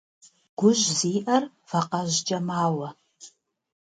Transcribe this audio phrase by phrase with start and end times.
[0.59, 2.89] Гужь зиӀэр вакъэжькӀэ мауэ.